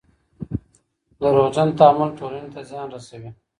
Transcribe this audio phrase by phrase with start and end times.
[1.21, 3.29] دروغجن تعامل ټولني ته زیان رسوي.